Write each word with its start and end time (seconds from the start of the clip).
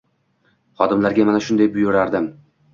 Xodimlarimga 0.79 1.29
mana 1.31 1.45
shunday 1.51 1.71
buyurardim 1.79 2.31